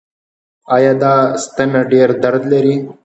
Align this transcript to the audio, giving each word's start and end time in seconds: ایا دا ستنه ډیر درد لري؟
ایا 0.75 0.93
دا 1.01 1.13
ستنه 1.43 1.81
ډیر 1.91 2.09
درد 2.23 2.43
لري؟ 2.51 2.75